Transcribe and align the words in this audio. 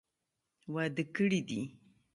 واده 0.73 1.03
کړي 1.15 1.39
دي. 1.49 1.61